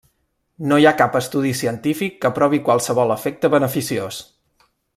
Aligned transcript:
No 0.69 0.77
hi 0.83 0.87
ha 0.91 0.93
cap 1.01 1.17
estudi 1.19 1.51
científic 1.59 2.17
que 2.25 2.31
provi 2.39 2.61
qualsevol 2.69 3.15
efecte 3.17 3.53
beneficiós. 3.57 4.19